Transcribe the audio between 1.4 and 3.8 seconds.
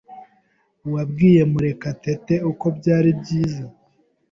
Murekatete uko byari byiza?